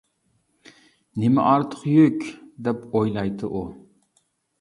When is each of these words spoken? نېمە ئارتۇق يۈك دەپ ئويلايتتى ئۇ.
نېمە 1.23 1.43
ئارتۇق 1.49 1.83
يۈك 1.89 2.25
دەپ 2.69 2.81
ئويلايتتى 2.87 3.51
ئۇ. 3.53 3.63